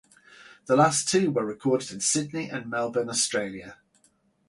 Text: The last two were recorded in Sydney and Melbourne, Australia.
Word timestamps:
The 0.65 0.75
last 0.75 1.09
two 1.09 1.29
were 1.29 1.45
recorded 1.45 1.91
in 1.91 1.99
Sydney 1.99 2.49
and 2.49 2.67
Melbourne, 2.71 3.07
Australia. 3.07 3.77